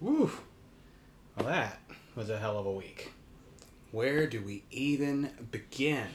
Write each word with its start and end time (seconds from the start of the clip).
Woo. 0.00 0.30
Well, 1.36 1.46
that 1.46 1.80
was 2.14 2.30
a 2.30 2.38
hell 2.38 2.58
of 2.58 2.66
a 2.66 2.72
week. 2.72 3.12
Where 3.90 4.26
do 4.26 4.42
we 4.42 4.64
even 4.70 5.30
begin? 5.50 6.08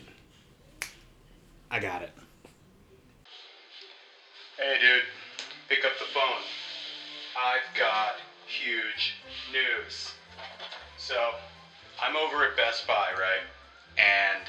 I 1.71 1.79
got 1.79 2.01
it. 2.03 2.11
Hey, 4.57 4.77
dude, 4.79 5.01
pick 5.67 5.83
up 5.83 5.91
the 5.97 6.05
phone. 6.13 6.43
I've 7.35 7.77
got 7.77 8.13
huge 8.45 9.15
news. 9.51 10.13
So, 10.97 11.31
I'm 12.01 12.15
over 12.15 12.45
at 12.45 12.55
Best 12.55 12.85
Buy, 12.87 13.09
right? 13.17 13.43
And 13.97 14.45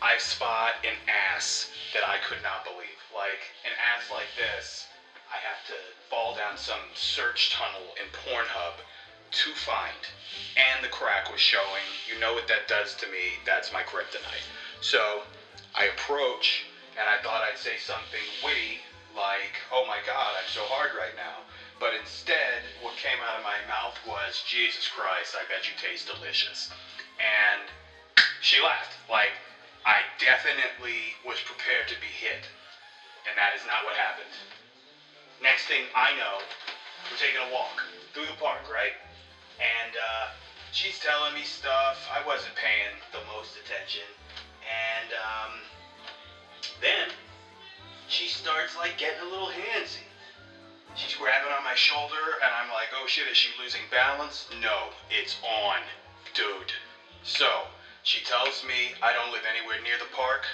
I 0.00 0.16
spot 0.18 0.74
an 0.84 0.94
ass 1.08 1.70
that 1.92 2.06
I 2.06 2.18
could 2.28 2.42
not 2.42 2.64
believe. 2.64 3.02
Like, 3.14 3.42
an 3.64 3.72
ass 3.74 4.10
like 4.10 4.30
this, 4.38 4.86
I 4.90 4.93
have 5.44 5.64
to 5.68 5.76
fall 6.08 6.34
down 6.34 6.56
some 6.56 6.80
search 6.94 7.50
tunnel 7.50 7.92
in 8.00 8.08
Pornhub 8.16 8.80
to 9.30 9.50
find. 9.52 10.08
And 10.56 10.82
the 10.82 10.88
crack 10.88 11.30
was 11.30 11.40
showing. 11.40 11.84
You 12.08 12.18
know 12.18 12.32
what 12.32 12.48
that 12.48 12.66
does 12.66 12.94
to 12.96 13.06
me. 13.06 13.36
That's 13.44 13.70
my 13.70 13.82
kryptonite. 13.82 14.48
So, 14.80 15.22
I 15.74 15.84
approach, 15.86 16.64
and 16.98 17.08
I 17.08 17.20
thought 17.22 17.42
I'd 17.42 17.58
say 17.58 17.76
something 17.76 18.22
witty, 18.42 18.80
like, 19.14 19.60
oh 19.70 19.84
my 19.86 19.98
god, 20.06 20.34
I'm 20.38 20.48
so 20.48 20.62
hard 20.64 20.90
right 20.96 21.14
now. 21.14 21.44
But 21.78 21.92
instead, 21.98 22.62
what 22.80 22.96
came 22.96 23.18
out 23.20 23.36
of 23.36 23.42
my 23.42 23.58
mouth 23.66 23.98
was, 24.06 24.42
Jesus 24.46 24.86
Christ, 24.88 25.34
I 25.34 25.42
bet 25.50 25.66
you 25.66 25.74
taste 25.76 26.06
delicious. 26.06 26.70
And 27.18 27.66
she 28.40 28.62
laughed. 28.62 28.94
Like, 29.10 29.34
I 29.84 30.06
definitely 30.18 31.18
was 31.26 31.38
prepared 31.44 31.88
to 31.88 31.98
be 32.00 32.08
hit. 32.08 32.46
And 33.28 33.36
that 33.36 33.52
is 33.58 33.66
not 33.66 33.84
what 33.84 33.94
happened. 33.98 34.30
Next 35.44 35.68
thing 35.68 35.84
I 35.94 36.16
know, 36.16 36.40
we're 37.04 37.20
taking 37.20 37.36
a 37.36 37.52
walk 37.52 37.84
through 38.14 38.24
the 38.24 38.40
park, 38.40 38.64
right? 38.72 38.96
And 39.60 39.92
uh, 39.92 40.32
she's 40.72 40.98
telling 40.98 41.34
me 41.36 41.44
stuff. 41.44 42.00
I 42.08 42.26
wasn't 42.26 42.56
paying 42.56 42.96
the 43.12 43.20
most 43.28 43.52
attention. 43.60 44.08
And 44.64 45.12
um, 45.12 45.52
then 46.80 47.12
she 48.08 48.26
starts 48.26 48.74
like 48.74 48.96
getting 48.96 49.20
a 49.20 49.28
little 49.28 49.52
handsy. 49.52 50.08
She's 50.96 51.12
grabbing 51.12 51.52
on 51.52 51.62
my 51.62 51.76
shoulder, 51.76 52.40
and 52.40 52.48
I'm 52.48 52.72
like, 52.72 52.88
oh 52.96 53.04
shit, 53.06 53.28
is 53.28 53.36
she 53.36 53.52
losing 53.60 53.84
balance? 53.90 54.48
No, 54.62 54.96
it's 55.12 55.36
on, 55.44 55.84
dude. 56.32 56.72
So, 57.22 57.68
she 58.02 58.24
tells 58.24 58.64
me 58.64 58.96
I 59.02 59.12
don't 59.12 59.30
live 59.30 59.44
anywhere 59.44 59.76
near 59.84 59.98
the 60.00 60.08
park. 60.16 60.48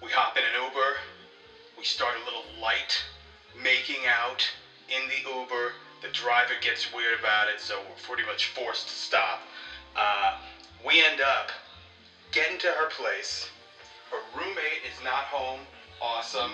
We 0.00 0.08
hop 0.08 0.38
in 0.38 0.44
an 0.48 0.56
Uber. 0.56 0.96
We 1.76 1.84
start 1.84 2.16
a 2.16 2.24
little 2.24 2.44
light 2.58 3.04
making 3.56 4.06
out 4.06 4.48
in 4.88 5.08
the 5.08 5.28
Uber. 5.28 5.72
The 6.02 6.08
driver 6.08 6.54
gets 6.60 6.92
weird 6.92 7.18
about 7.18 7.48
it, 7.48 7.60
so 7.60 7.78
we're 7.78 8.02
pretty 8.06 8.26
much 8.26 8.46
forced 8.46 8.88
to 8.88 8.94
stop. 8.94 9.40
Uh, 9.94 10.38
we 10.84 11.02
end 11.02 11.20
up 11.20 11.50
getting 12.32 12.58
to 12.58 12.68
her 12.68 12.88
place. 12.88 13.48
Her 14.10 14.18
roommate 14.36 14.82
is 14.86 15.04
not 15.04 15.24
home. 15.24 15.60
Awesome. 16.00 16.52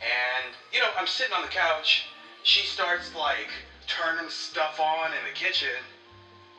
And, 0.00 0.54
you 0.72 0.80
know, 0.80 0.88
I'm 0.96 1.06
sitting 1.06 1.34
on 1.34 1.42
the 1.42 1.48
couch. 1.48 2.04
She 2.42 2.64
starts, 2.64 3.14
like, 3.14 3.50
turning 3.86 4.30
stuff 4.30 4.80
on 4.80 5.12
in 5.12 5.24
the 5.24 5.34
kitchen. 5.34 5.82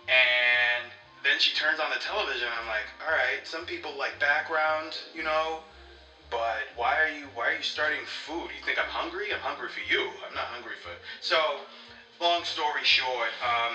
And 0.08 0.92
then 1.23 1.40
she 1.40 1.56
turns 1.56 1.80
on 1.80 1.90
the 1.90 2.00
television. 2.00 2.48
I'm 2.60 2.67
like, 2.67 2.88
all 3.06 3.14
right, 3.14 3.45
some 3.45 3.66
people 3.66 3.98
like 3.98 4.20
background, 4.20 4.98
you 5.14 5.23
know, 5.23 5.60
but 6.30 6.70
why 6.76 7.00
are 7.02 7.10
you 7.10 7.28
why 7.34 7.50
are 7.50 7.58
you 7.58 7.64
starting 7.64 8.06
food? 8.06 8.50
You 8.56 8.62
think 8.62 8.80
I'm 8.80 8.90
hungry? 8.90 9.32
I'm 9.34 9.40
hungry 9.40 9.70
for 9.70 9.82
you. 9.82 10.10
I'm 10.28 10.34
not 10.34 10.46
hungry 10.46 10.76
for. 10.82 10.92
So, 11.22 11.62
long 12.22 12.44
story 12.44 12.84
short, 12.84 13.30
um, 13.42 13.74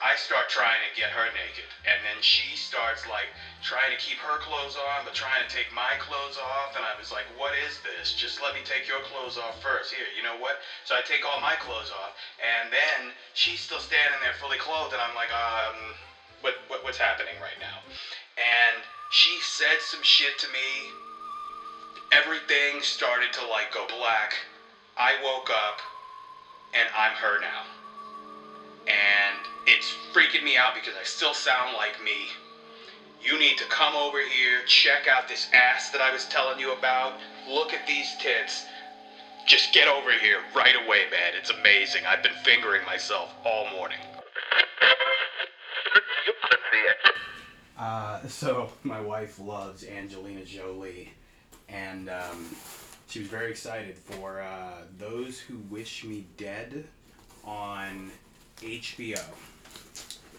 I 0.00 0.14
start 0.16 0.48
trying 0.48 0.84
to 0.84 0.90
get 0.92 1.10
her 1.10 1.26
naked, 1.32 1.64
and 1.88 2.04
then 2.04 2.20
she 2.20 2.56
starts 2.56 3.06
like 3.06 3.28
trying 3.62 3.90
to 3.90 3.96
keep 3.96 4.18
her 4.18 4.36
clothes 4.38 4.76
on, 4.76 5.04
but 5.04 5.14
trying 5.14 5.40
to 5.40 5.48
take 5.48 5.72
my 5.72 5.96
clothes 5.98 6.36
off. 6.36 6.76
And 6.76 6.84
I 6.84 6.92
was 6.98 7.10
like, 7.10 7.24
"What 7.38 7.54
is 7.54 7.78
this? 7.80 8.12
Just 8.12 8.40
let 8.42 8.52
me 8.54 8.60
take 8.60 8.86
your 8.86 9.00
clothes 9.00 9.36
off 9.38 9.56
first. 9.62 9.90
Here, 9.92 10.06
you 10.14 10.22
know 10.22 10.36
what?" 10.36 10.58
So 10.84 10.94
I 10.94 11.00
take 11.00 11.24
all 11.24 11.38
my 11.38 11.56
clothes 11.56 11.90
off, 11.90 12.12
and 12.40 12.70
then 12.70 13.12
she's 13.32 13.60
still 13.60 13.80
standing 13.80 14.20
there 14.20 14.32
fully 14.32 14.58
clothed, 14.58 14.92
and 14.92 15.00
I'm 15.00 15.14
like, 15.14 15.32
"Um, 15.32 15.94
what, 16.40 16.54
what 16.68 16.84
what's 16.84 16.98
happening 16.98 17.36
right 17.40 17.58
now?" 17.58 17.80
And 18.36 18.82
she 19.10 19.38
said 19.40 19.80
some 19.80 20.02
shit 20.02 20.36
to 20.38 20.48
me. 20.48 20.90
Everything 22.12 22.80
started 22.82 23.32
to 23.32 23.46
like 23.46 23.72
go 23.72 23.86
black. 23.98 24.34
I 24.96 25.14
woke 25.22 25.50
up, 25.50 25.80
and 26.74 26.88
I'm 26.96 27.14
her 27.16 27.40
now 27.40 27.64
and 28.86 29.36
it's 29.66 29.94
freaking 30.12 30.44
me 30.44 30.56
out 30.56 30.74
because 30.74 30.94
I 31.00 31.04
still 31.04 31.34
sound 31.34 31.76
like 31.76 32.02
me. 32.04 32.28
You 33.22 33.38
need 33.38 33.56
to 33.58 33.64
come 33.64 33.94
over 33.94 34.20
here, 34.20 34.60
check 34.66 35.08
out 35.08 35.28
this 35.28 35.48
ass 35.54 35.90
that 35.90 36.00
I 36.00 36.12
was 36.12 36.26
telling 36.26 36.58
you 36.58 36.72
about, 36.72 37.14
look 37.48 37.72
at 37.72 37.86
these 37.86 38.14
tits. 38.20 38.66
Just 39.46 39.72
get 39.72 39.88
over 39.88 40.12
here 40.12 40.38
right 40.54 40.74
away, 40.74 41.02
man. 41.10 41.32
It's 41.38 41.50
amazing. 41.50 42.02
I've 42.06 42.22
been 42.22 42.32
fingering 42.44 42.84
myself 42.84 43.30
all 43.44 43.70
morning. 43.70 43.98
Uh, 47.78 48.26
so 48.28 48.70
my 48.82 49.00
wife 49.00 49.38
loves 49.38 49.84
Angelina 49.84 50.44
Jolie, 50.44 51.10
and 51.74 52.08
um, 52.08 52.54
she 53.08 53.18
was 53.18 53.28
very 53.28 53.50
excited 53.50 53.98
for 53.98 54.40
uh, 54.40 54.82
those 54.98 55.38
who 55.38 55.56
wish 55.70 56.04
me 56.04 56.26
dead 56.36 56.84
on 57.44 58.10
HBO. 58.58 59.22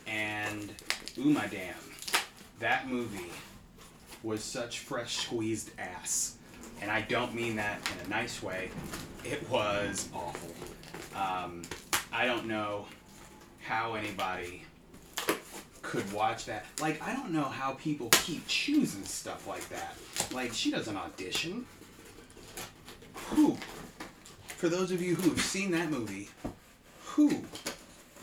And 0.08 0.74
ooh 1.18 1.32
my 1.32 1.48
damn, 1.48 1.76
that 2.60 2.88
movie 2.88 3.32
was 4.24 4.44
such 4.44 4.80
fresh 4.80 5.18
squeezed 5.18 5.72
ass. 5.78 6.38
And 6.82 6.90
I 6.90 7.02
don't 7.02 7.34
mean 7.34 7.56
that 7.58 7.80
in 7.94 8.06
a 8.06 8.10
nice 8.10 8.42
way. 8.42 8.70
It 9.24 9.50
was 9.50 10.10
awful. 10.14 10.52
Um, 11.16 11.64
I 12.12 12.26
don't 12.26 12.46
know 12.48 12.86
how 13.62 13.96
anybody 13.96 14.64
could 15.96 16.12
watch 16.14 16.46
that. 16.46 16.66
Like, 16.82 17.02
I 17.02 17.14
don't 17.14 17.32
know 17.32 17.44
how 17.44 17.74
people 17.74 18.10
keep 18.12 18.46
choosing 18.48 19.06
stuff 19.06 19.48
like 19.48 19.68
that. 19.70 19.96
Like, 20.34 20.54
she 20.54 20.72
doesn't 20.72 20.96
audition. 20.96 21.66
Who? 23.30 23.58
For 24.58 24.70
those 24.70 24.92
of 24.92 25.02
you 25.02 25.16
who've 25.16 25.40
seen 25.40 25.72
that 25.72 25.90
movie, 25.90 26.30
who 27.04 27.30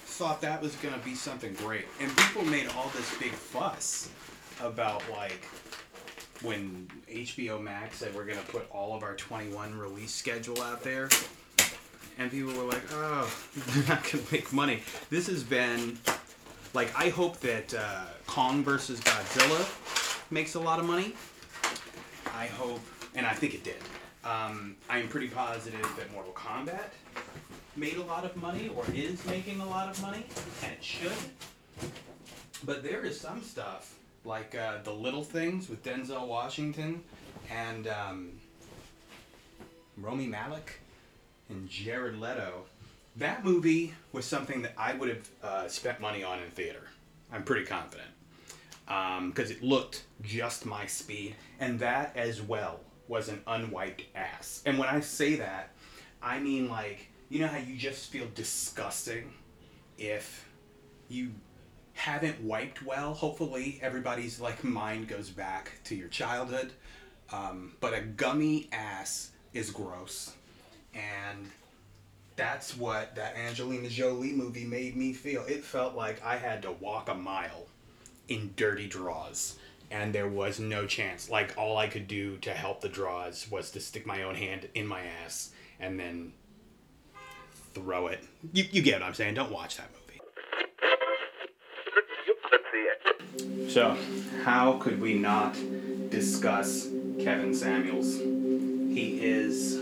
thought 0.04 0.40
that 0.42 0.60
was 0.60 0.74
gonna 0.76 0.98
be 0.98 1.14
something 1.14 1.54
great, 1.54 1.86
and 2.00 2.14
people 2.16 2.44
made 2.44 2.68
all 2.76 2.90
this 2.94 3.18
big 3.18 3.32
fuss 3.32 4.08
about 4.60 5.02
like 5.10 5.46
when 6.42 6.88
HBO 7.08 7.60
Max 7.60 7.96
said 7.96 8.14
we're 8.14 8.24
gonna 8.24 8.40
put 8.48 8.70
all 8.70 8.94
of 8.94 9.02
our 9.02 9.16
21 9.16 9.76
release 9.78 10.14
schedule 10.14 10.60
out 10.62 10.82
there, 10.82 11.08
and 12.18 12.30
people 12.30 12.52
were 12.54 12.70
like, 12.70 12.82
"Oh, 12.92 13.32
they're 13.56 13.88
not 13.88 14.04
gonna 14.10 14.24
make 14.30 14.52
money." 14.52 14.82
This 15.10 15.26
has 15.28 15.42
been 15.42 15.98
like 16.74 16.92
I 16.98 17.08
hope 17.10 17.38
that 17.40 17.74
uh, 17.74 18.04
Kong 18.26 18.64
versus 18.64 19.00
Godzilla 19.00 20.30
makes 20.30 20.54
a 20.54 20.60
lot 20.60 20.78
of 20.78 20.86
money. 20.86 21.14
I 22.34 22.46
hope, 22.46 22.80
and 23.14 23.26
I 23.26 23.32
think 23.32 23.54
it 23.54 23.64
did. 23.64 23.76
Um, 24.24 24.76
I'm 24.88 25.08
pretty 25.08 25.28
positive 25.28 25.86
that 25.98 26.12
Mortal 26.12 26.32
Kombat 26.32 26.90
made 27.76 27.96
a 27.96 28.02
lot 28.02 28.24
of 28.24 28.36
money 28.36 28.70
or 28.74 28.84
is 28.94 29.24
making 29.26 29.60
a 29.60 29.68
lot 29.68 29.88
of 29.88 30.00
money, 30.00 30.24
and 30.62 30.72
it 30.72 30.82
should. 30.82 31.12
But 32.64 32.82
there 32.82 33.04
is 33.04 33.20
some 33.20 33.42
stuff 33.42 33.98
like 34.24 34.54
uh, 34.54 34.82
the 34.84 34.92
little 34.92 35.24
things 35.24 35.68
with 35.68 35.82
Denzel 35.82 36.26
Washington 36.26 37.02
and 37.50 37.88
um, 37.88 38.30
Rami 39.96 40.26
Malek 40.26 40.80
and 41.48 41.68
Jared 41.68 42.18
Leto. 42.20 42.64
That 43.16 43.44
movie 43.44 43.94
was 44.12 44.24
something 44.24 44.62
that 44.62 44.72
I 44.76 44.94
would 44.94 45.08
have 45.08 45.30
uh, 45.42 45.68
spent 45.68 46.00
money 46.00 46.22
on 46.22 46.42
in 46.42 46.50
theater. 46.50 46.88
I'm 47.30 47.42
pretty 47.44 47.66
confident 47.66 48.08
because 48.86 49.50
um, 49.50 49.56
it 49.56 49.62
looked 49.62 50.04
just 50.22 50.66
my 50.66 50.86
speed, 50.86 51.36
and 51.60 51.78
that 51.80 52.16
as 52.16 52.42
well 52.42 52.80
was 53.08 53.28
an 53.28 53.40
unwiped 53.46 54.02
ass. 54.14 54.62
And 54.66 54.78
when 54.78 54.88
I 54.88 55.00
say 55.00 55.36
that, 55.36 55.70
I 56.22 56.38
mean 56.38 56.68
like 56.68 57.08
you 57.28 57.40
know 57.40 57.48
how 57.48 57.58
you 57.58 57.76
just 57.76 58.10
feel 58.10 58.26
disgusting 58.34 59.32
if 59.98 60.48
you 61.08 61.32
haven't 61.94 62.40
wiped 62.42 62.82
well 62.82 63.12
hopefully 63.12 63.78
everybody's 63.82 64.40
like 64.40 64.62
mind 64.64 65.08
goes 65.08 65.30
back 65.30 65.72
to 65.84 65.94
your 65.94 66.08
childhood 66.08 66.72
um, 67.32 67.74
but 67.80 67.94
a 67.94 68.00
gummy 68.00 68.68
ass 68.72 69.30
is 69.52 69.70
gross 69.70 70.34
and 70.94 71.50
that's 72.42 72.76
what 72.76 73.14
that 73.14 73.36
angelina 73.36 73.88
jolie 73.88 74.32
movie 74.32 74.64
made 74.64 74.96
me 74.96 75.12
feel 75.12 75.44
it 75.46 75.64
felt 75.64 75.94
like 75.94 76.22
i 76.24 76.36
had 76.36 76.62
to 76.62 76.72
walk 76.72 77.08
a 77.08 77.14
mile 77.14 77.66
in 78.28 78.52
dirty 78.56 78.86
draws 78.86 79.58
and 79.90 80.12
there 80.12 80.28
was 80.28 80.58
no 80.58 80.86
chance 80.86 81.30
like 81.30 81.56
all 81.56 81.76
i 81.76 81.86
could 81.86 82.08
do 82.08 82.36
to 82.38 82.50
help 82.50 82.80
the 82.80 82.88
draws 82.88 83.50
was 83.50 83.70
to 83.70 83.80
stick 83.80 84.06
my 84.06 84.22
own 84.22 84.34
hand 84.34 84.68
in 84.74 84.86
my 84.86 85.02
ass 85.24 85.50
and 85.80 85.98
then 85.98 86.32
throw 87.74 88.06
it. 88.06 88.24
You, 88.52 88.64
you 88.70 88.82
get 88.82 89.00
what 89.00 89.06
I'm 89.06 89.14
saying. 89.14 89.34
Don't 89.34 89.52
watch 89.52 89.76
that 89.76 89.88
movie. 89.92 89.98
So, 93.70 93.96
how 94.44 94.74
could 94.78 95.00
we 95.00 95.14
not 95.14 95.54
discuss 96.10 96.88
Kevin 97.20 97.54
Samuels? 97.54 98.16
He 98.16 99.18
is 99.22 99.80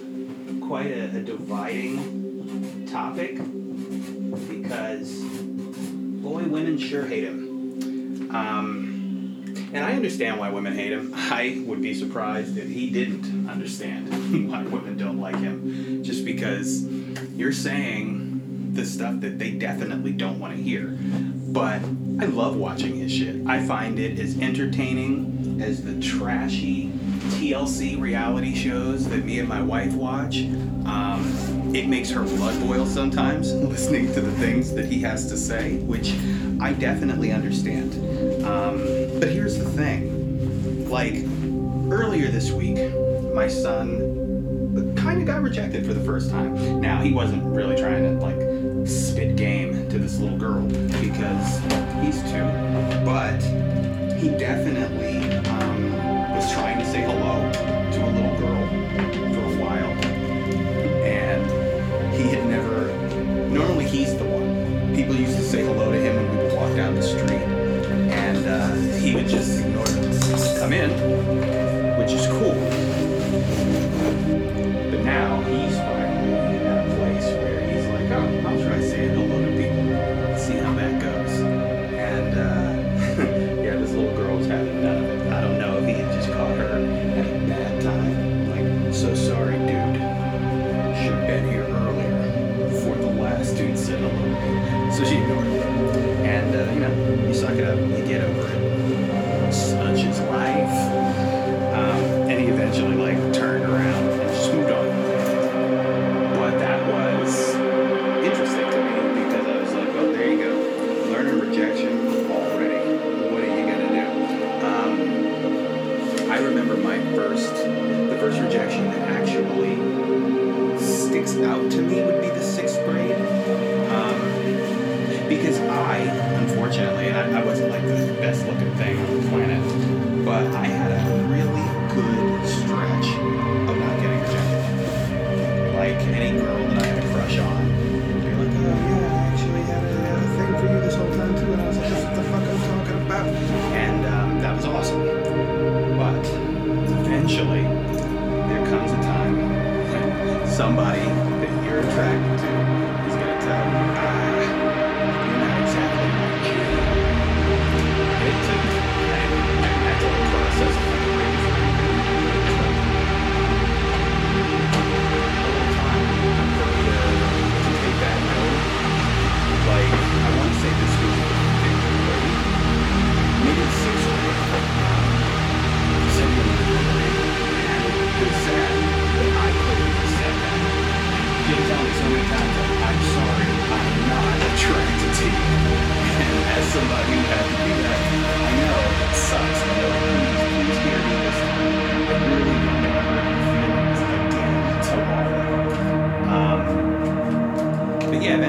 quite 0.61 0.93
a, 0.93 1.07
a 1.07 1.21
dividing 1.21 2.30
topic 2.91 3.37
because, 4.49 5.11
boy, 5.21 6.45
women 6.45 6.79
sure 6.79 7.07
hate 7.07 7.25
him. 7.25 8.31
Um, 8.35 8.91
and 9.73 9.85
I 9.85 9.93
understand 9.93 10.39
why 10.39 10.51
women 10.51 10.75
hate 10.75 10.93
him. 10.93 11.13
I 11.15 11.63
would 11.67 11.81
be 11.81 11.95
surprised 11.95 12.57
if 12.57 12.69
he 12.69 12.91
didn't 12.91 13.49
understand 13.49 14.11
why 14.51 14.63
women 14.65 14.97
don't 14.97 15.21
like 15.21 15.39
him. 15.39 16.03
Just 16.03 16.25
because 16.25 16.85
you're 17.35 17.53
saying 17.53 18.73
the 18.75 18.85
stuff 18.85 19.21
that 19.21 19.39
they 19.39 19.53
definitely 19.53 20.13
don't 20.13 20.39
want 20.39 20.57
to 20.57 20.63
hear. 20.63 20.97
But 21.53 21.83
I 22.21 22.27
love 22.27 22.57
watching 22.57 22.97
his 22.97 23.13
shit. 23.13 23.47
I 23.47 23.65
find 23.65 23.99
it 23.99 24.19
as 24.19 24.39
entertaining 24.39 25.61
as 25.63 25.83
the 25.85 26.01
trashy 26.01 26.93
TLC 27.29 28.01
reality 28.01 28.55
shows 28.55 29.09
that 29.09 29.25
me 29.25 29.39
and 29.39 29.49
my 29.49 29.63
wife 29.63 29.93
watch. 29.95 30.43
Um, 30.87 31.73
it 31.75 31.87
makes 31.87 32.11
her 32.11 32.23
blood 32.23 32.61
boil 32.61 32.87
sometimes 32.87 33.53
listening 33.55 34.13
to 34.15 34.21
the 34.21 34.33
things 34.33 34.73
that 34.75 34.87
he 34.87 35.01
has 35.03 35.29
to 35.29 35.37
say, 35.37 35.79
which 35.79 36.15
I 36.61 36.73
definitely 36.73 37.33
understand. 37.33 37.95
Um, 38.45 38.79
but 39.21 39.29
here's 39.29 39.59
the 39.59 39.69
thing 39.71 40.21
like, 40.91 41.15
earlier 41.93 42.29
this 42.29 42.51
week, 42.51 42.77
my 43.33 43.47
son 43.47 44.95
kind 44.97 45.21
of 45.21 45.27
got 45.27 45.41
rejected 45.43 45.87
for 45.87 45.95
the 45.95 46.05
first 46.05 46.31
time. 46.31 46.81
Now, 46.81 47.01
he 47.01 47.13
wasn't 47.13 47.45
really 47.45 47.77
trying 47.77 48.03
to, 48.03 48.25
like, 48.25 48.89
spit 48.89 49.37
game 49.37 49.89
to 49.89 49.99
this 49.99 50.19
little 50.19 50.37
girl 50.37 50.63
because 51.01 51.59
he's 52.03 52.21
two, 52.31 52.45
but 53.05 53.41
he 54.19 54.31
definitely 54.31 55.10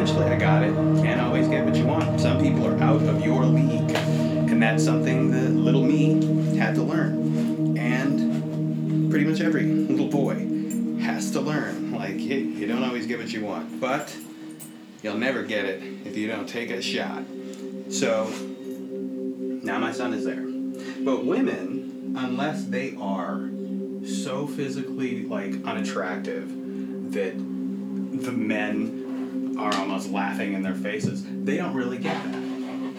eventually 0.02 0.26
I 0.26 0.36
got 0.36 0.64
it. 0.64 0.74
Can't 1.04 1.22
always 1.22 1.48
get 1.48 1.64
what 1.64 1.76
you 1.76 1.86
want. 1.86 2.20
Some 2.20 2.42
people 2.42 2.66
are 2.66 2.76
out 2.82 3.04
of 3.04 3.24
your 3.24 3.46
league. 3.46 3.92
And 3.92 4.60
that's 4.60 4.84
something 4.84 5.30
that 5.30 5.52
little 5.52 5.84
me 5.84 6.56
had 6.58 6.74
to 6.74 6.82
learn. 6.82 7.78
And 7.78 9.12
pretty 9.12 9.26
much 9.26 9.42
every 9.42 9.66
little 9.66 10.08
boy 10.08 10.38
has 11.02 11.30
to 11.34 11.42
learn. 11.42 11.92
Like, 11.92 12.16
you, 12.16 12.38
you 12.38 12.66
don't 12.66 12.84
always 12.84 13.06
get 13.06 13.20
what 13.20 13.32
you 13.32 13.46
want. 13.46 13.80
But 13.80 14.16
you'll 15.04 15.20
never 15.20 15.44
get 15.44 15.66
it 15.66 15.84
if 16.04 16.18
you 16.18 16.28
don't 16.28 16.50
take 16.50 16.72
a 16.72 16.82
shot. 16.82 17.24
So, 17.92 18.26
now 18.26 19.78
my 19.78 19.92
son 19.92 20.16
is 20.16 20.26
there. 20.26 20.48
But 21.06 21.28
women, 21.28 22.16
unless 22.18 22.66
they 22.66 22.96
are 23.00 23.52
so 24.04 24.48
physically, 24.48 25.26
like, 25.26 25.64
unattractive 25.64 26.50
that 27.14 27.38
the 27.38 28.32
men 28.32 29.01
are 29.58 29.74
almost 29.76 30.10
laughing 30.10 30.54
in 30.54 30.62
their 30.62 30.76
faces. 30.76 31.24
They 31.26 31.58
don't 31.58 31.74
really 31.74 31.98
get 31.98 32.24
that. 32.24 32.36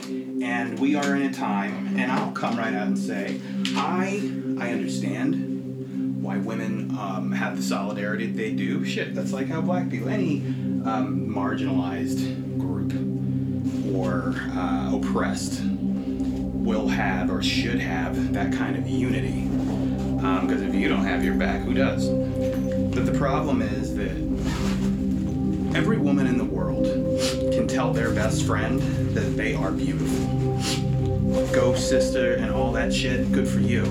And 0.07 0.79
we 0.79 0.97
are 0.97 1.15
in 1.15 1.23
a 1.23 1.33
time, 1.33 1.97
and 1.97 2.11
I'll 2.11 2.33
come 2.33 2.59
right 2.59 2.75
out 2.75 2.87
and 2.87 2.99
say, 2.99 3.41
I 3.77 4.31
I 4.61 4.71
understand 4.73 6.23
why 6.23 6.39
women 6.39 6.97
um, 6.99 7.33
have 7.33 7.57
the 7.57 7.63
solidarity 7.63 8.27
they 8.27 8.53
do. 8.53 8.85
Shit, 8.85 9.15
that's 9.15 9.33
like 9.33 9.49
how 9.49 9.61
black 9.61 9.89
people, 9.89 10.09
any 10.09 10.39
um, 10.85 11.29
marginalized 11.29 12.59
group 12.59 12.93
or 13.95 14.35
uh, 14.57 14.97
oppressed, 14.97 15.63
will 15.65 16.89
have 16.89 17.31
or 17.31 17.43
should 17.43 17.81
have 17.81 18.33
that 18.33 18.53
kind 18.53 18.77
of 18.77 18.89
unity. 18.89 19.49
Because 20.43 20.63
if 20.63 20.75
you 20.75 20.89
don't 20.89 21.05
have 21.05 21.25
your 21.25 21.35
back, 21.35 21.63
who 21.63 21.75
does? 21.75 22.09
But 22.09 23.07
the 23.07 23.17
problem 23.19 23.63
is 23.63 23.92
every 25.75 25.97
woman 25.97 26.27
in 26.27 26.37
the 26.37 26.45
world 26.45 26.85
can 27.53 27.67
tell 27.67 27.93
their 27.93 28.13
best 28.13 28.45
friend 28.45 28.81
that 29.15 29.37
they 29.37 29.55
are 29.55 29.71
beautiful. 29.71 30.27
Go, 31.53 31.75
sister, 31.75 32.35
and 32.35 32.51
all 32.51 32.73
that 32.73 32.93
shit, 32.93 33.33
good 33.33 33.49
for 33.49 33.61
you. 33.61 33.85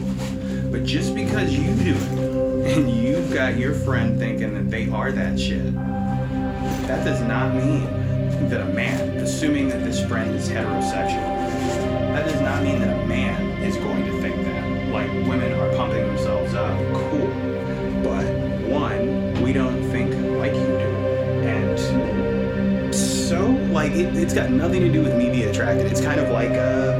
But 0.71 0.85
just 0.85 1.15
because 1.15 1.51
you 1.51 1.73
do 1.75 1.95
it, 1.95 2.77
and 2.77 2.89
you've 2.89 3.33
got 3.33 3.57
your 3.57 3.73
friend 3.73 4.19
thinking 4.19 4.53
that 4.53 4.69
they 4.69 4.89
are 4.89 5.11
that 5.11 5.39
shit, 5.39 5.73
that 6.87 7.03
does 7.03 7.21
not 7.21 7.55
mean 7.55 7.85
that 8.49 8.61
a 8.61 8.65
man, 8.73 9.17
assuming 9.17 9.69
that 9.69 9.83
this 9.83 10.05
friend 10.05 10.35
is 10.35 10.47
heterosexual, 10.49 11.25
that 12.13 12.25
does 12.25 12.41
not 12.41 12.61
mean 12.63 12.79
that 12.79 13.03
a 13.03 13.05
man 13.07 13.63
is 13.63 13.75
going 13.77 14.00
like 23.91 23.99
it, 23.99 24.15
it's 24.15 24.33
got 24.33 24.49
nothing 24.49 24.81
to 24.81 24.91
do 24.91 25.01
with 25.01 25.15
me 25.15 25.29
being 25.29 25.49
attracted. 25.49 25.91
It's 25.91 26.01
kind 26.01 26.19
of 26.19 26.29
like 26.29 26.51
uh, 26.51 26.97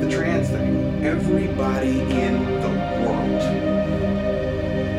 the 0.00 0.08
trans 0.10 0.48
thing. 0.48 1.04
Everybody 1.04 2.00
in 2.00 2.60
the 2.60 2.68
world 3.02 3.40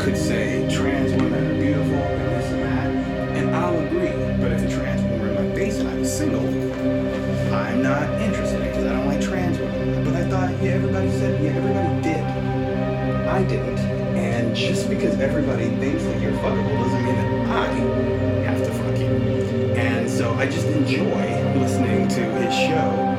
could 0.01 0.17
say 0.17 0.67
trans 0.73 1.11
women 1.21 1.45
are 1.45 1.59
beautiful 1.59 1.95
and 1.95 2.29
this 2.29 2.51
and 2.51 2.61
that, 2.63 2.89
and 3.37 3.55
I'll 3.55 3.77
agree. 3.79 4.11
But 4.41 4.53
if 4.53 4.63
a 4.63 4.69
trans 4.75 5.01
woman 5.01 5.21
were 5.21 5.27
in 5.29 5.49
my 5.49 5.55
face 5.55 5.77
and 5.79 5.89
I 5.89 5.95
was 5.95 6.11
single, 6.11 6.45
I'm 7.53 7.81
not 7.81 8.09
interested 8.21 8.63
because 8.63 8.85
I 8.85 8.93
don't 8.93 9.07
like 9.07 9.21
trans 9.21 9.57
women. 9.59 10.05
But 10.05 10.15
I 10.15 10.29
thought, 10.29 10.63
yeah, 10.63 10.71
everybody 10.71 11.09
said, 11.11 11.43
yeah, 11.43 11.51
everybody 11.51 12.01
did. 12.03 12.23
I 13.27 13.43
didn't. 13.43 13.79
And 14.17 14.55
just 14.55 14.89
because 14.89 15.19
everybody 15.19 15.69
thinks 15.77 16.03
that 16.03 16.21
you're 16.21 16.31
fuckable 16.33 16.83
doesn't 16.83 17.03
mean 17.03 17.15
that 17.15 17.49
I 17.49 17.65
have 18.49 18.63
to 18.63 18.71
fuck 18.71 18.97
you. 18.97 19.46
I 20.35 20.45
just 20.45 20.67
enjoy 20.67 21.55
listening 21.55 22.07
to 22.09 22.21
his 22.39 22.53
show 22.53 23.16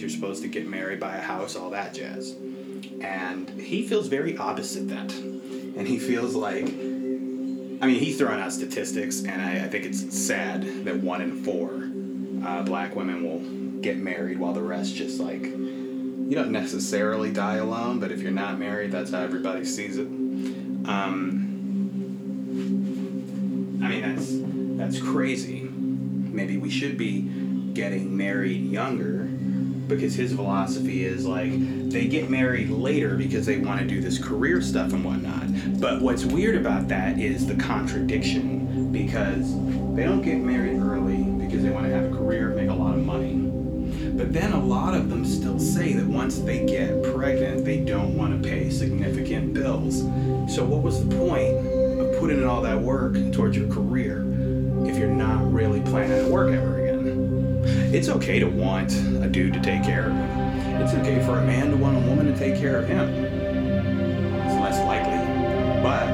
30s 0.00 0.02
you're 0.02 0.10
supposed 0.10 0.42
to 0.42 0.48
get 0.48 0.66
married, 0.66 1.00
buy 1.00 1.16
a 1.16 1.20
house, 1.20 1.56
all 1.56 1.70
that 1.70 1.94
jazz. 1.94 2.34
And 3.00 3.48
he 3.48 3.86
feels 3.86 4.08
very 4.08 4.36
opposite 4.36 4.88
that. 4.88 5.12
And 5.12 5.86
he 5.86 5.98
feels 5.98 6.34
like 6.34 6.66
I 7.82 7.86
mean, 7.86 7.98
he's 7.98 8.18
throwing 8.18 8.40
out 8.40 8.52
statistics, 8.52 9.24
and 9.24 9.40
I, 9.40 9.64
I 9.64 9.68
think 9.68 9.86
it's 9.86 10.14
sad 10.14 10.84
that 10.84 10.96
one 10.96 11.22
in 11.22 11.42
four 11.42 11.88
uh, 12.46 12.62
black 12.62 12.94
women 12.94 13.22
will 13.24 13.80
get 13.80 13.96
married 13.96 14.38
while 14.38 14.52
the 14.52 14.60
rest 14.60 14.94
just 14.96 15.18
like, 15.18 15.44
you 15.44 16.32
don't 16.32 16.52
necessarily 16.52 17.32
die 17.32 17.56
alone, 17.56 17.98
but 17.98 18.12
if 18.12 18.20
you're 18.20 18.32
not 18.32 18.58
married, 18.58 18.92
that's 18.92 19.12
how 19.12 19.20
everybody 19.20 19.64
sees 19.64 19.96
it. 19.96 20.06
Um, 20.06 21.46
I 23.82 23.88
mean, 23.88 24.02
that's 24.02 24.28
that's 24.76 25.00
crazy. 25.02 25.62
Maybe 25.62 26.58
we 26.58 26.68
should 26.68 26.98
be 26.98 27.22
getting 27.72 28.14
married 28.14 28.62
younger 28.62 29.19
because 29.90 30.14
his 30.14 30.32
philosophy 30.32 31.04
is 31.04 31.26
like 31.26 31.50
they 31.90 32.06
get 32.06 32.30
married 32.30 32.70
later 32.70 33.16
because 33.16 33.46
they 33.46 33.58
want 33.58 33.80
to 33.80 33.86
do 33.86 34.00
this 34.00 34.22
career 34.22 34.62
stuff 34.62 34.92
and 34.92 35.04
whatnot. 35.04 35.80
But 35.80 36.00
what's 36.00 36.24
weird 36.24 36.56
about 36.56 36.88
that 36.88 37.18
is 37.18 37.46
the 37.46 37.56
contradiction 37.56 38.92
because 38.92 39.52
they 39.94 40.04
don't 40.04 40.22
get 40.22 40.38
married 40.38 40.80
early 40.80 41.22
because 41.22 41.62
they 41.62 41.70
want 41.70 41.86
to 41.86 41.92
have 41.92 42.12
a 42.12 42.16
career, 42.16 42.50
make 42.50 42.70
a 42.70 42.74
lot 42.74 42.94
of 42.94 43.04
money. 43.04 43.34
But 44.16 44.32
then 44.32 44.52
a 44.52 44.62
lot 44.62 44.94
of 44.94 45.10
them 45.10 45.24
still 45.24 45.58
say 45.58 45.92
that 45.94 46.06
once 46.06 46.38
they 46.38 46.64
get 46.64 47.02
pregnant, 47.14 47.64
they 47.64 47.78
don't 47.80 48.16
want 48.16 48.40
to 48.40 48.48
pay 48.48 48.70
significant 48.70 49.54
bills. 49.54 50.00
So, 50.54 50.64
what 50.64 50.82
was 50.82 51.06
the 51.06 51.16
point 51.16 51.56
of 52.00 52.20
putting 52.20 52.38
in 52.38 52.44
all 52.44 52.62
that 52.62 52.80
work 52.80 53.14
towards 53.32 53.56
your 53.56 53.68
career 53.68 54.20
if 54.86 54.96
you're 54.96 55.08
not 55.08 55.52
really 55.52 55.80
planning 55.80 56.24
to 56.24 56.30
work 56.30 56.52
ever 56.52 56.82
again? 56.82 56.90
It's 57.94 58.08
okay 58.08 58.38
to 58.38 58.46
want 58.46 58.90
dude 59.30 59.52
to 59.52 59.60
take 59.60 59.84
care 59.84 60.10
of 60.10 60.14
you. 60.14 60.84
It's 60.84 60.94
okay 60.94 61.24
for 61.24 61.38
a 61.38 61.44
man 61.44 61.70
to 61.70 61.76
want 61.76 61.96
a 61.96 62.00
woman 62.00 62.26
to 62.26 62.36
take 62.36 62.56
care 62.56 62.78
of 62.78 62.88
him. 62.88 63.08
It's 63.08 64.60
less 64.60 64.78
likely, 64.86 65.18
but 65.82 66.08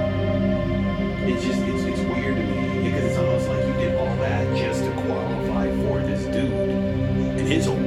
it's 1.29 1.43
just 1.43 1.61
it's, 1.63 1.83
it's 1.85 2.01
weird 2.01 2.37
to 2.37 2.43
me 2.43 2.89
because 2.89 3.05
it's 3.05 3.19
almost 3.19 3.49
like 3.49 3.67
you 3.67 3.73
did 3.75 3.95
all 3.99 4.17
that 4.17 4.57
just 4.57 4.85
to 4.85 4.91
qualify 4.93 5.71
for 5.83 6.01
this 6.01 6.25
dude. 6.25 6.53
And 6.53 7.49
his 7.49 7.67
whole 7.67 7.86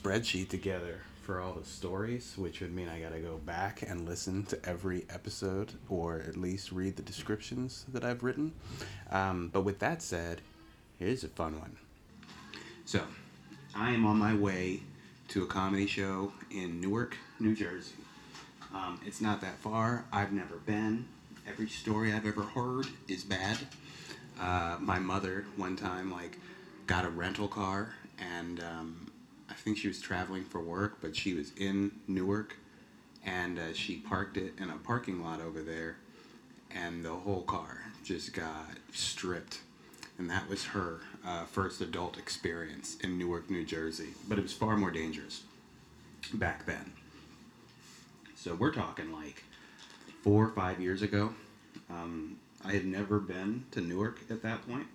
spreadsheet 0.00 0.48
together 0.48 1.00
for 1.22 1.40
all 1.40 1.52
the 1.52 1.64
stories, 1.64 2.34
which 2.36 2.60
would 2.60 2.74
mean 2.74 2.88
I 2.88 3.00
gotta 3.00 3.20
go 3.20 3.36
back 3.38 3.82
and 3.82 4.08
listen 4.08 4.44
to 4.46 4.58
every 4.68 5.04
episode, 5.10 5.72
or 5.88 6.20
at 6.26 6.36
least 6.36 6.72
read 6.72 6.96
the 6.96 7.02
descriptions 7.02 7.84
that 7.92 8.04
I've 8.04 8.22
written. 8.22 8.52
Um, 9.10 9.50
but 9.52 9.62
with 9.62 9.78
that 9.80 10.02
said, 10.02 10.40
here's 10.98 11.22
a 11.22 11.28
fun 11.28 11.58
one. 11.58 11.76
So, 12.84 13.02
I 13.74 13.90
am 13.90 14.06
on 14.06 14.16
my 14.16 14.34
way 14.34 14.80
to 15.28 15.44
a 15.44 15.46
comedy 15.46 15.86
show 15.86 16.32
in 16.50 16.80
Newark, 16.80 17.16
New 17.38 17.54
Jersey. 17.54 17.94
Um, 18.74 19.00
it's 19.04 19.20
not 19.20 19.40
that 19.42 19.58
far. 19.58 20.04
I've 20.12 20.32
never 20.32 20.56
been. 20.56 21.06
Every 21.46 21.68
story 21.68 22.12
I've 22.12 22.26
ever 22.26 22.42
heard 22.42 22.86
is 23.06 23.22
bad. 23.22 23.58
Uh, 24.40 24.76
my 24.80 24.98
mother 24.98 25.44
one 25.56 25.76
time 25.76 26.10
like 26.10 26.38
got 26.86 27.04
a 27.04 27.10
rental 27.10 27.46
car 27.46 27.94
and 28.18 28.60
um, 28.60 29.09
I 29.50 29.54
think 29.54 29.78
she 29.78 29.88
was 29.88 30.00
traveling 30.00 30.44
for 30.44 30.60
work, 30.60 30.98
but 31.00 31.16
she 31.16 31.34
was 31.34 31.52
in 31.56 31.92
Newark 32.06 32.56
and 33.26 33.58
uh, 33.58 33.72
she 33.74 33.96
parked 33.96 34.36
it 34.36 34.54
in 34.58 34.70
a 34.70 34.76
parking 34.76 35.22
lot 35.22 35.40
over 35.40 35.60
there 35.62 35.96
and 36.70 37.04
the 37.04 37.12
whole 37.12 37.42
car 37.42 37.82
just 38.04 38.32
got 38.32 38.78
stripped. 38.92 39.60
And 40.18 40.30
that 40.30 40.48
was 40.48 40.64
her 40.66 41.00
uh, 41.26 41.44
first 41.44 41.80
adult 41.80 42.18
experience 42.18 42.96
in 43.02 43.18
Newark, 43.18 43.50
New 43.50 43.64
Jersey. 43.64 44.10
But 44.28 44.38
it 44.38 44.42
was 44.42 44.52
far 44.52 44.76
more 44.76 44.90
dangerous 44.90 45.42
back 46.34 46.66
then. 46.66 46.92
So 48.36 48.54
we're 48.54 48.72
talking 48.72 49.12
like 49.12 49.42
four 50.22 50.44
or 50.44 50.50
five 50.50 50.80
years 50.80 51.02
ago. 51.02 51.34
Um, 51.90 52.36
I 52.64 52.72
had 52.72 52.84
never 52.84 53.18
been 53.18 53.64
to 53.72 53.80
Newark 53.80 54.20
at 54.30 54.42
that 54.42 54.66
point. 54.68 54.86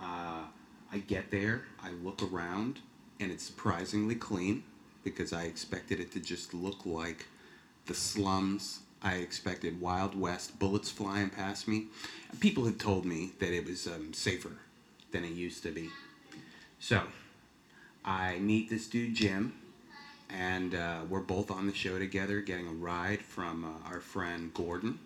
Uh, 0.00 0.44
I 0.92 0.98
get 1.06 1.30
there, 1.30 1.62
I 1.82 1.90
look 1.90 2.22
around, 2.22 2.78
and 3.20 3.30
it's 3.30 3.44
surprisingly 3.44 4.14
clean 4.14 4.62
because 5.04 5.32
I 5.32 5.44
expected 5.44 6.00
it 6.00 6.10
to 6.12 6.20
just 6.20 6.54
look 6.54 6.86
like 6.86 7.26
the 7.86 7.94
slums. 7.94 8.80
I 9.02 9.16
expected 9.16 9.80
Wild 9.80 10.18
West, 10.18 10.58
bullets 10.58 10.90
flying 10.90 11.30
past 11.30 11.68
me. 11.68 11.86
People 12.40 12.64
had 12.64 12.78
told 12.78 13.04
me 13.04 13.32
that 13.38 13.52
it 13.52 13.66
was 13.66 13.86
um, 13.86 14.12
safer 14.12 14.52
than 15.12 15.24
it 15.24 15.32
used 15.32 15.62
to 15.62 15.70
be. 15.70 15.90
So, 16.78 17.02
I 18.04 18.38
meet 18.38 18.70
this 18.70 18.86
dude, 18.86 19.14
Jim, 19.14 19.54
and 20.28 20.74
uh, 20.74 21.00
we're 21.08 21.20
both 21.20 21.50
on 21.50 21.66
the 21.66 21.74
show 21.74 21.98
together 21.98 22.40
getting 22.40 22.66
a 22.66 22.72
ride 22.72 23.22
from 23.22 23.64
uh, 23.64 23.88
our 23.88 24.00
friend 24.00 24.52
Gordon. 24.54 24.98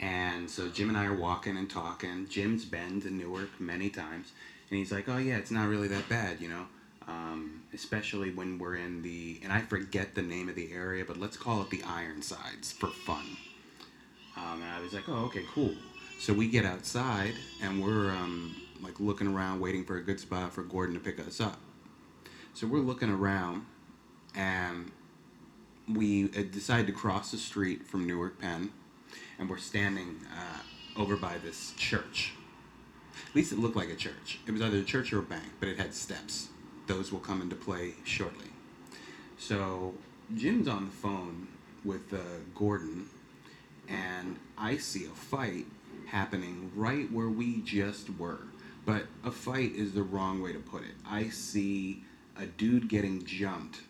And 0.00 0.50
so 0.50 0.68
Jim 0.68 0.88
and 0.88 0.98
I 0.98 1.06
are 1.06 1.14
walking 1.14 1.56
and 1.56 1.70
talking. 1.70 2.26
Jim's 2.28 2.64
been 2.64 3.00
to 3.02 3.10
Newark 3.10 3.60
many 3.60 3.88
times, 3.88 4.32
and 4.68 4.78
he's 4.78 4.90
like, 4.90 5.08
"Oh 5.08 5.18
yeah, 5.18 5.36
it's 5.36 5.52
not 5.52 5.68
really 5.68 5.86
that 5.88 6.08
bad, 6.08 6.40
you 6.40 6.48
know." 6.48 6.66
Um, 7.08 7.62
especially 7.74 8.30
when 8.30 8.58
we're 8.58 8.76
in 8.76 9.02
the 9.02 9.40
and 9.42 9.52
I 9.52 9.60
forget 9.60 10.14
the 10.14 10.22
name 10.22 10.48
of 10.48 10.54
the 10.54 10.72
area, 10.72 11.04
but 11.04 11.18
let's 11.18 11.36
call 11.36 11.62
it 11.62 11.70
the 11.70 11.82
Ironsides 11.82 12.72
for 12.72 12.88
fun. 12.88 13.24
Um, 14.36 14.62
and 14.62 14.72
I 14.72 14.80
was 14.80 14.92
like, 14.92 15.08
"Oh, 15.08 15.24
okay, 15.26 15.44
cool." 15.52 15.74
So 16.18 16.32
we 16.32 16.48
get 16.48 16.64
outside 16.64 17.34
and 17.60 17.82
we're 17.82 18.10
um, 18.10 18.54
like 18.80 19.00
looking 19.00 19.26
around, 19.26 19.60
waiting 19.60 19.84
for 19.84 19.96
a 19.96 20.02
good 20.02 20.20
spot 20.20 20.52
for 20.52 20.62
Gordon 20.62 20.94
to 20.94 21.00
pick 21.00 21.18
us 21.18 21.40
up. 21.40 21.58
So 22.54 22.66
we're 22.66 22.78
looking 22.78 23.10
around, 23.10 23.66
and 24.36 24.90
we 25.88 26.26
uh, 26.36 26.42
decide 26.50 26.86
to 26.86 26.92
cross 26.92 27.30
the 27.30 27.38
street 27.38 27.86
from 27.86 28.06
Newark 28.06 28.40
Penn, 28.40 28.70
and 29.38 29.48
we're 29.48 29.58
standing 29.58 30.20
uh, 30.32 31.00
over 31.00 31.16
by 31.16 31.38
this 31.42 31.72
church. 31.76 32.34
At 33.28 33.34
least 33.34 33.52
it 33.52 33.58
looked 33.58 33.76
like 33.76 33.88
a 33.88 33.96
church. 33.96 34.38
It 34.46 34.52
was 34.52 34.60
either 34.60 34.78
a 34.78 34.84
church 34.84 35.12
or 35.12 35.20
a 35.20 35.22
bank, 35.22 35.52
but 35.58 35.68
it 35.68 35.78
had 35.78 35.94
steps. 35.94 36.48
Those 36.86 37.12
will 37.12 37.20
come 37.20 37.40
into 37.40 37.56
play 37.56 37.94
shortly. 38.04 38.46
So 39.38 39.94
Jim's 40.34 40.68
on 40.68 40.86
the 40.86 40.90
phone 40.90 41.48
with 41.84 42.12
uh, 42.12 42.18
Gordon, 42.54 43.06
and 43.88 44.36
I 44.56 44.76
see 44.76 45.04
a 45.04 45.08
fight 45.08 45.66
happening 46.06 46.70
right 46.74 47.10
where 47.10 47.28
we 47.28 47.60
just 47.62 48.08
were. 48.18 48.40
But 48.84 49.06
a 49.24 49.30
fight 49.30 49.72
is 49.74 49.92
the 49.92 50.02
wrong 50.02 50.42
way 50.42 50.52
to 50.52 50.58
put 50.58 50.82
it. 50.82 50.94
I 51.08 51.28
see 51.28 52.02
a 52.36 52.46
dude 52.46 52.88
getting 52.88 53.24
jumped 53.24 53.80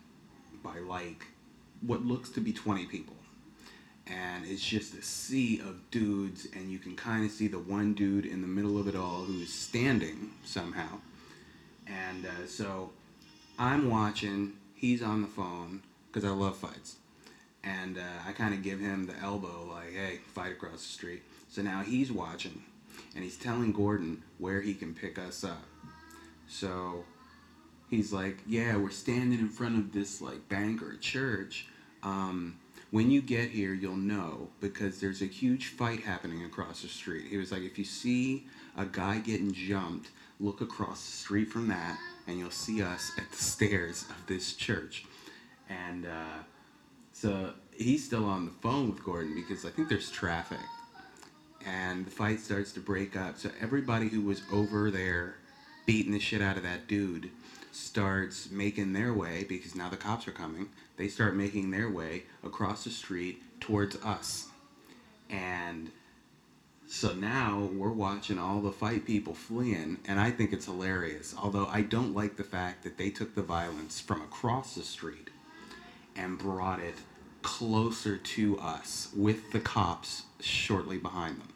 by 0.63 0.79
like 0.79 1.27
what 1.81 2.05
looks 2.05 2.31
to 2.31 2.41
be 2.41 2.53
20 2.53 2.87
people. 2.87 3.17
And 4.07 4.45
it's 4.45 4.65
just 4.65 4.95
a 4.95 5.03
sea 5.03 5.61
of 5.61 5.91
dudes, 5.91 6.49
and 6.55 6.71
you 6.71 6.79
can 6.79 6.97
kind 6.97 7.25
of 7.25 7.31
see 7.31 7.47
the 7.47 7.59
one 7.59 7.95
dude 7.95 8.27
in 8.27 8.43
the 8.43 8.49
middle 8.49 8.79
of 8.79 8.89
it 8.89 8.97
all 8.97 9.25
who 9.25 9.41
is 9.41 9.53
standing 9.53 10.33
somehow. 10.45 10.99
And 11.87 12.27
uh, 12.27 12.47
so 12.47 12.91
I'm 13.59 13.91
watching, 13.91 14.55
he's 14.75 15.03
on 15.03 15.23
the 15.23 15.29
phone, 15.29 15.83
because 16.07 16.29
I 16.29 16.33
love 16.33 16.57
fights. 16.57 16.97
And 17.65 17.99
uh, 17.99 18.29
I 18.29 18.33
kind 18.33 18.55
of 18.55 18.63
give 18.63 18.81
him 18.81 19.07
the 19.07 19.17
elbow, 19.21 19.69
like, 19.71 19.93
hey, 19.93 20.19
fight 20.35 20.53
across 20.53 20.83
the 20.83 20.93
street. 20.93 21.23
So 21.49 21.63
now 21.63 21.83
he's 21.83 22.11
watching, 22.11 22.63
and 23.15 23.23
he's 23.23 23.37
telling 23.37 23.73
Gordon 23.73 24.23
where 24.39 24.61
he 24.61 24.75
can 24.75 24.95
pick 24.95 25.19
us 25.19 25.45
up. 25.45 25.65
So 26.49 27.05
he's 27.89 28.13
like, 28.13 28.39
yeah, 28.47 28.77
we're 28.77 28.91
standing 28.91 29.39
in 29.39 29.49
front 29.49 29.77
of 29.79 29.93
this 29.93 30.21
like 30.21 30.49
bank 30.49 30.83
or 30.83 30.97
church. 30.97 31.67
Um, 32.03 32.59
when 32.93 33.11
you 33.11 33.23
get 33.23 33.49
here, 33.49 33.73
you'll 33.73 33.97
know 33.97 34.51
because 34.61 35.01
there's 35.01 35.23
a 35.23 35.27
huge 35.27 35.69
fight 35.69 36.01
happening 36.01 36.45
across 36.45 36.83
the 36.83 36.89
street. 36.89 37.25
He 37.29 37.39
was 37.39 37.51
like, 37.51 37.63
if 37.63 37.79
you 37.79 37.85
see 37.85 38.47
a 38.77 38.85
guy 38.85 39.19
getting 39.19 39.51
jumped, 39.51 40.11
look 40.39 40.61
across 40.61 41.03
the 41.03 41.13
street 41.13 41.51
from 41.51 41.69
that, 41.69 41.99
and 42.27 42.39
you'll 42.39 42.51
see 42.51 42.83
us 42.83 43.13
at 43.17 43.31
the 43.31 43.43
stairs 43.43 44.05
of 44.11 44.27
this 44.27 44.53
church. 44.53 45.07
And 45.71 46.05
uh, 46.05 46.43
so 47.15 47.55
he's 47.75 48.05
still 48.05 48.27
on 48.27 48.45
the 48.45 48.53
phone 48.61 48.91
with 48.91 49.03
Gordon 49.03 49.35
because 49.35 49.65
I 49.65 49.71
think 49.71 49.89
there's 49.89 50.11
traffic. 50.11 50.59
And 51.65 52.05
the 52.05 52.11
fight 52.11 52.41
starts 52.41 52.73
to 52.73 52.81
break 52.81 53.17
up. 53.17 53.39
So 53.39 53.51
everybody 53.59 54.09
who 54.09 54.21
was 54.21 54.43
over 54.53 54.91
there 54.91 55.37
beating 55.87 56.13
the 56.13 56.21
shit 56.21 56.43
out 56.43 56.59
of 56.59 56.63
that 56.65 56.89
dude 56.89 57.31
starts 57.71 58.51
making 58.51 58.93
their 58.93 59.15
way 59.15 59.47
because 59.49 59.75
now 59.75 59.89
the 59.89 59.97
cops 59.97 60.29
are 60.29 60.33
coming. 60.33 60.69
They 61.03 61.09
start 61.09 61.35
making 61.35 61.73
their 61.73 61.91
way 61.91 62.23
across 62.45 62.85
the 62.85 62.91
street 62.91 63.43
towards 63.59 63.97
us. 64.05 64.47
And 65.29 65.91
so 66.87 67.13
now 67.13 67.69
we're 67.73 67.91
watching 67.91 68.39
all 68.39 68.61
the 68.61 68.71
fight 68.71 69.05
people 69.05 69.35
fleeing, 69.35 69.99
and 70.07 70.21
I 70.21 70.31
think 70.31 70.53
it's 70.53 70.67
hilarious. 70.67 71.35
Although 71.37 71.67
I 71.67 71.83
don't 71.83 72.15
like 72.15 72.37
the 72.37 72.45
fact 72.45 72.85
that 72.85 72.99
they 72.99 73.11
took 73.11 73.35
the 73.35 73.43
violence 73.43 73.99
from 73.99 74.23
across 74.23 74.77
the 74.77 74.85
street 74.85 75.31
and 76.15 76.39
brought 76.39 76.79
it 76.79 76.95
closer 77.43 78.17
to 78.17 78.61
us 78.61 79.09
with 79.13 79.51
the 79.51 79.59
cops 79.59 80.27
shortly 80.39 80.99
behind 80.99 81.41
them. 81.41 81.49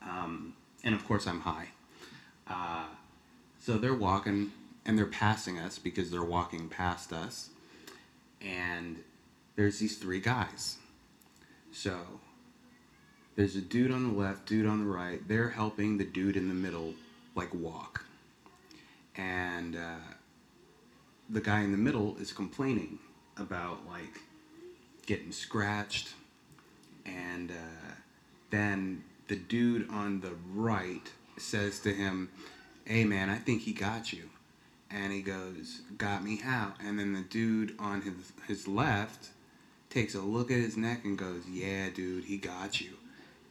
Um, 0.00 0.54
and 0.82 0.94
of 0.94 1.06
course, 1.06 1.26
I'm 1.26 1.40
high. 1.40 1.68
Uh, 2.48 2.86
so 3.58 3.76
they're 3.76 3.92
walking 3.92 4.52
and 4.86 4.96
they're 4.96 5.04
passing 5.04 5.58
us 5.58 5.78
because 5.78 6.10
they're 6.10 6.24
walking 6.24 6.70
past 6.70 7.12
us. 7.12 7.50
And 8.40 9.02
there's 9.56 9.78
these 9.78 9.98
three 9.98 10.20
guys. 10.20 10.78
So 11.72 11.98
there's 13.36 13.56
a 13.56 13.60
dude 13.60 13.90
on 13.90 14.08
the 14.08 14.18
left, 14.18 14.46
dude 14.46 14.66
on 14.66 14.80
the 14.80 14.90
right. 14.90 15.26
They're 15.26 15.50
helping 15.50 15.98
the 15.98 16.04
dude 16.04 16.36
in 16.36 16.48
the 16.48 16.54
middle, 16.54 16.94
like, 17.34 17.52
walk. 17.54 18.04
And 19.16 19.76
uh, 19.76 20.14
the 21.28 21.40
guy 21.40 21.60
in 21.60 21.72
the 21.72 21.78
middle 21.78 22.16
is 22.18 22.32
complaining 22.32 22.98
about, 23.36 23.86
like, 23.88 24.20
getting 25.06 25.32
scratched. 25.32 26.14
And 27.04 27.50
uh, 27.50 27.94
then 28.50 29.04
the 29.28 29.36
dude 29.36 29.88
on 29.90 30.20
the 30.20 30.34
right 30.54 31.10
says 31.36 31.80
to 31.80 31.92
him, 31.92 32.28
Hey 32.84 33.04
man, 33.04 33.30
I 33.30 33.36
think 33.36 33.62
he 33.62 33.72
got 33.72 34.12
you. 34.12 34.28
And 34.90 35.12
he 35.12 35.22
goes, 35.22 35.82
Got 35.96 36.24
me 36.24 36.36
how? 36.36 36.74
And 36.84 36.98
then 36.98 37.12
the 37.12 37.22
dude 37.22 37.74
on 37.78 38.02
his, 38.02 38.32
his 38.46 38.68
left 38.68 39.28
takes 39.88 40.14
a 40.14 40.20
look 40.20 40.50
at 40.50 40.58
his 40.58 40.76
neck 40.76 41.04
and 41.04 41.16
goes, 41.16 41.42
Yeah, 41.48 41.90
dude, 41.90 42.24
he 42.24 42.36
got 42.36 42.80
you. 42.80 42.90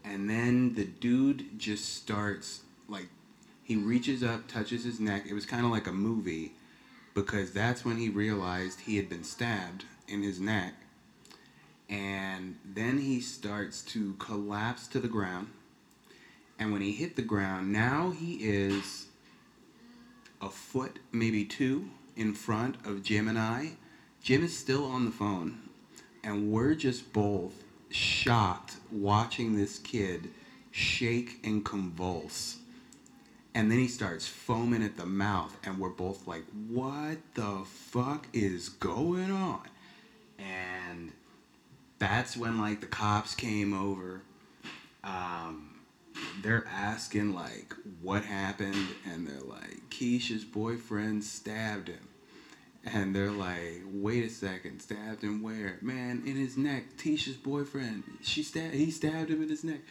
And 0.04 0.30
then 0.30 0.74
the 0.76 0.86
dude 0.86 1.60
just 1.60 1.96
starts, 1.96 2.62
like, 2.88 3.08
he 3.64 3.76
reaches 3.76 4.24
up, 4.24 4.48
touches 4.48 4.84
his 4.84 5.00
neck. 5.00 5.26
It 5.30 5.34
was 5.34 5.46
kind 5.46 5.66
of 5.66 5.72
like 5.72 5.88
a 5.88 5.92
movie 5.92 6.54
because 7.14 7.52
that's 7.52 7.86
when 7.86 7.98
he 7.98 8.10
realized 8.10 8.82
he 8.82 8.98
had 8.98 9.10
been 9.10 9.24
stabbed 9.24 9.86
in 10.08 10.24
his 10.24 10.40
neck. 10.40 10.74
And 11.90 12.56
then 12.66 12.98
he 12.98 13.20
starts 13.20 13.82
to 13.84 14.14
collapse 14.20 14.88
to 14.88 15.00
the 15.00 15.08
ground. 15.08 15.48
And 16.58 16.72
when 16.72 16.82
he 16.82 16.92
hit 16.92 17.16
the 17.16 17.22
ground, 17.22 17.72
now 17.72 18.12
he 18.12 18.36
is 18.36 19.08
a 20.42 20.50
foot, 20.50 21.00
maybe 21.12 21.46
two, 21.46 21.90
in 22.16 22.34
front 22.34 22.76
of 22.86 23.04
Jim 23.04 23.28
and 23.28 23.40
I. 23.40 23.74
Jim 24.22 24.44
is 24.44 24.58
still 24.58 24.86
on 24.86 25.06
the 25.06 25.12
phone, 25.12 25.70
and 26.24 26.52
we're 26.52 26.76
just 26.76 27.14
both 27.14 27.64
shocked 27.90 28.76
watching 28.92 29.56
this 29.56 29.80
kid 29.80 30.30
shake 30.72 31.40
and 31.44 31.64
convulse. 31.64 32.58
And 33.56 33.72
then 33.72 33.80
he 33.80 33.88
starts 33.88 34.28
foaming 34.28 34.84
at 34.84 34.98
the 34.98 35.06
mouth, 35.06 35.58
and 35.64 35.80
we're 35.80 35.90
both 35.90 36.28
like, 36.28 36.44
what 36.68 37.18
the 37.34 37.64
fuck 37.66 38.28
is 38.32 38.70
going 38.70 39.32
on? 39.32 39.62
And 40.38 41.12
that's 41.98 42.38
when 42.38 42.60
like 42.60 42.82
the 42.82 42.88
cops 42.88 43.36
came 43.36 43.74
over. 43.74 44.22
Um, 45.04 45.79
they're 46.42 46.68
asking 46.68 47.34
like 47.34 47.74
what 48.02 48.24
happened, 48.24 48.88
and 49.12 49.28
they're 49.28 49.42
like, 49.42 49.90
Keisha's 49.90 50.44
boyfriend 50.46 51.24
stabbed 51.24 51.90
him. 51.90 52.08
And 52.86 53.14
they're 53.14 53.32
like, 53.32 53.84
wait 53.92 54.24
a 54.24 54.30
second, 54.30 54.80
stabbed 54.82 55.22
him 55.22 55.44
where? 55.44 55.78
Man, 55.82 56.24
in 56.26 56.36
his 56.38 56.56
neck. 56.58 56.96
Tisha's 56.98 57.36
boyfriend, 57.36 58.04
she 58.22 58.42
stabbed, 58.42 58.74
he 58.74 58.90
stabbed 58.90 59.30
him 59.30 59.44
in 59.44 59.50
his 59.50 59.64
neck. 59.66 59.82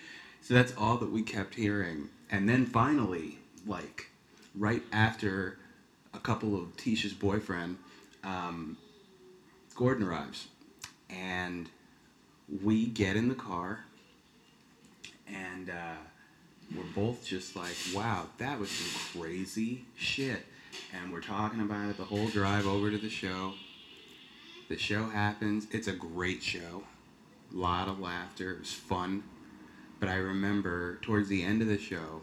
So 0.40 0.54
that's 0.54 0.72
all 0.76 0.96
that 0.98 1.10
we 1.10 1.22
kept 1.22 1.54
hearing. 1.54 2.08
And 2.30 2.48
then 2.48 2.64
finally, 2.64 3.38
like, 3.66 4.10
right 4.54 4.82
after 4.90 5.58
a 6.14 6.18
couple 6.18 6.54
of 6.54 6.76
Tisha's 6.76 7.12
boyfriend, 7.12 7.76
um, 8.24 8.78
Gordon 9.74 10.06
arrives. 10.08 10.48
And 11.10 11.68
we 12.62 12.86
get 12.86 13.16
in 13.16 13.28
the 13.28 13.34
car, 13.34 13.84
and 15.26 15.68
uh, 15.68 15.96
we're 16.76 16.84
both 16.94 17.24
just 17.24 17.56
like, 17.56 17.74
wow, 17.94 18.26
that 18.38 18.58
was 18.58 18.70
some 18.70 19.20
crazy 19.20 19.84
shit 19.96 20.44
and 20.92 21.12
we're 21.12 21.20
talking 21.20 21.60
about 21.60 21.90
it 21.90 21.96
the 21.96 22.04
whole 22.04 22.28
drive 22.28 22.66
over 22.66 22.90
to 22.90 22.98
the 22.98 23.10
show. 23.10 23.54
The 24.68 24.78
show 24.78 25.08
happens. 25.08 25.66
It's 25.70 25.88
a 25.88 25.92
great 25.92 26.42
show. 26.42 26.84
A 27.52 27.56
lot 27.56 27.88
of 27.88 28.00
laughter. 28.00 28.52
It 28.52 28.60
was 28.60 28.72
fun. 28.72 29.22
But 30.00 30.08
I 30.08 30.16
remember 30.16 30.96
towards 30.96 31.28
the 31.28 31.42
end 31.42 31.62
of 31.62 31.68
the 31.68 31.78
show, 31.78 32.22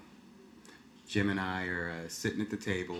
Jim 1.07 1.29
and 1.29 1.39
I 1.39 1.65
are 1.67 1.89
uh, 1.89 2.09
sitting 2.09 2.41
at 2.41 2.49
the 2.49 2.57
table. 2.57 2.99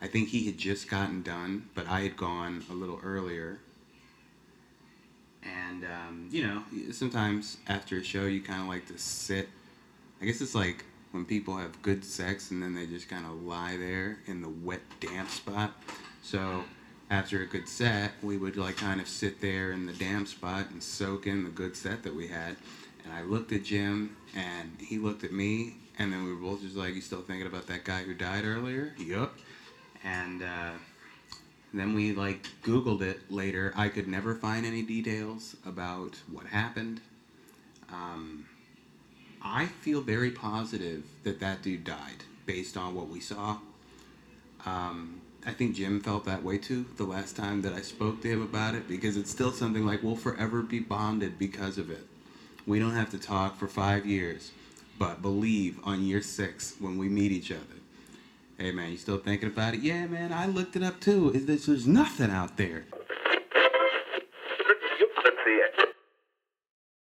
I 0.00 0.08
think 0.08 0.28
he 0.28 0.46
had 0.46 0.58
just 0.58 0.90
gotten 0.90 1.22
done, 1.22 1.68
but 1.74 1.88
I 1.88 2.00
had 2.00 2.16
gone 2.16 2.64
a 2.70 2.74
little 2.74 3.00
earlier. 3.02 3.58
And, 5.42 5.84
um, 5.84 6.28
you 6.30 6.46
know, 6.46 6.62
sometimes 6.92 7.58
after 7.68 7.98
a 7.98 8.04
show, 8.04 8.26
you 8.26 8.42
kind 8.42 8.60
of 8.62 8.68
like 8.68 8.86
to 8.88 8.98
sit. 8.98 9.48
I 10.22 10.24
guess 10.24 10.40
it's 10.40 10.54
like 10.54 10.84
when 11.10 11.24
people 11.24 11.56
have 11.56 11.82
good 11.82 12.04
sex 12.04 12.52
and 12.52 12.62
then 12.62 12.76
they 12.76 12.86
just 12.86 13.08
kind 13.08 13.26
of 13.26 13.42
lie 13.42 13.76
there 13.76 14.18
in 14.26 14.40
the 14.40 14.48
wet, 14.48 14.80
damp 15.00 15.28
spot. 15.28 15.72
So 16.22 16.62
after 17.10 17.42
a 17.42 17.46
good 17.46 17.66
set, 17.66 18.12
we 18.22 18.36
would 18.36 18.56
like 18.56 18.76
kind 18.76 19.00
of 19.00 19.08
sit 19.08 19.40
there 19.40 19.72
in 19.72 19.84
the 19.84 19.92
damp 19.94 20.28
spot 20.28 20.70
and 20.70 20.80
soak 20.80 21.26
in 21.26 21.42
the 21.42 21.50
good 21.50 21.74
set 21.74 22.04
that 22.04 22.14
we 22.14 22.28
had. 22.28 22.54
And 23.02 23.12
I 23.12 23.22
looked 23.22 23.50
at 23.50 23.64
Jim 23.64 24.16
and 24.36 24.70
he 24.78 24.96
looked 24.96 25.24
at 25.24 25.32
me, 25.32 25.74
and 25.98 26.12
then 26.12 26.22
we 26.22 26.32
were 26.32 26.40
both 26.40 26.62
just 26.62 26.76
like, 26.76 26.94
"You 26.94 27.00
still 27.00 27.22
thinking 27.22 27.48
about 27.48 27.66
that 27.66 27.82
guy 27.82 28.04
who 28.04 28.14
died 28.14 28.44
earlier?" 28.44 28.94
Yup. 28.98 29.34
And 30.04 30.44
uh, 30.44 30.70
then 31.74 31.94
we 31.94 32.12
like 32.12 32.46
Googled 32.62 33.02
it 33.02 33.28
later. 33.28 33.72
I 33.74 33.88
could 33.88 34.06
never 34.06 34.36
find 34.36 34.64
any 34.64 34.82
details 34.82 35.56
about 35.66 36.14
what 36.30 36.46
happened. 36.46 37.00
Um, 37.92 38.46
I 39.44 39.66
feel 39.66 40.00
very 40.00 40.30
positive 40.30 41.04
that 41.24 41.40
that 41.40 41.62
dude 41.62 41.84
died 41.84 42.24
based 42.46 42.76
on 42.76 42.94
what 42.94 43.08
we 43.08 43.20
saw. 43.20 43.58
Um, 44.64 45.20
I 45.44 45.52
think 45.52 45.74
Jim 45.74 46.00
felt 46.00 46.24
that 46.26 46.44
way 46.44 46.58
too 46.58 46.86
the 46.96 47.04
last 47.04 47.36
time 47.36 47.62
that 47.62 47.72
I 47.72 47.80
spoke 47.80 48.22
to 48.22 48.28
him 48.28 48.42
about 48.42 48.74
it 48.74 48.88
because 48.88 49.16
it's 49.16 49.30
still 49.30 49.50
something 49.50 49.84
like 49.84 50.02
we'll 50.02 50.16
forever 50.16 50.62
be 50.62 50.78
bonded 50.78 51.38
because 51.38 51.78
of 51.78 51.90
it. 51.90 52.06
We 52.66 52.78
don't 52.78 52.94
have 52.94 53.10
to 53.10 53.18
talk 53.18 53.56
for 53.56 53.66
five 53.66 54.06
years, 54.06 54.52
but 54.98 55.20
believe 55.20 55.80
on 55.82 56.04
year 56.04 56.22
six 56.22 56.76
when 56.78 56.96
we 56.96 57.08
meet 57.08 57.32
each 57.32 57.50
other. 57.50 57.60
Hey 58.56 58.70
man, 58.70 58.92
you 58.92 58.96
still 58.96 59.18
thinking 59.18 59.48
about 59.48 59.74
it? 59.74 59.80
Yeah, 59.80 60.06
man, 60.06 60.32
I 60.32 60.46
looked 60.46 60.76
it 60.76 60.84
up 60.84 61.00
too. 61.00 61.32
There's 61.32 61.86
nothing 61.86 62.30
out 62.30 62.56
there. 62.56 62.84